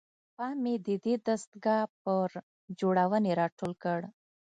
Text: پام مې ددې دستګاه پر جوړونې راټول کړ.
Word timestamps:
پام 0.35 0.55
مې 0.63 0.73
ددې 0.87 1.15
دستګاه 1.27 1.85
پر 2.03 2.29
جوړونې 2.79 3.31
راټول 3.41 3.71
کړ. 3.83 3.99